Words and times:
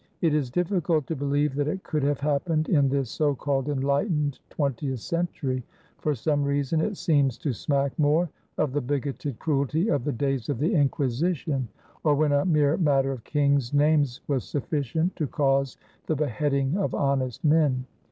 It 0.19 0.33
is 0.33 0.49
difiicult 0.49 1.05
to 1.05 1.15
believe 1.15 1.53
that 1.53 1.67
it 1.67 1.83
could 1.83 2.01
have 2.01 2.21
happened 2.21 2.69
in 2.69 2.89
this 2.89 3.11
so 3.11 3.35
called 3.35 3.69
enlightened 3.69 4.39
twentieth 4.49 4.99
century. 4.99 5.63
For 5.99 6.15
some 6.15 6.43
rea 6.43 6.63
son, 6.63 6.81
it 6.81 6.97
seems 6.97 7.37
to 7.37 7.53
smack 7.53 7.99
more 7.99 8.27
of 8.57 8.73
the 8.73 8.81
bigoted 8.81 9.37
cruelty 9.37 9.89
of 9.89 10.03
the 10.03 10.11
days 10.11 10.49
of 10.49 10.57
the 10.57 10.73
Inquisition, 10.73 11.67
or 12.03 12.15
when 12.15 12.31
a 12.31 12.45
mere 12.45 12.77
matter 12.77 13.11
of 13.11 13.23
kings' 13.23 13.75
names 13.75 14.21
was 14.27 14.43
sufficient 14.43 15.15
to 15.17 15.27
cause 15.27 15.77
the 16.07 16.15
beheading 16.15 16.79
of 16.79 16.95
honest 16.95 17.43
men. 17.43 17.85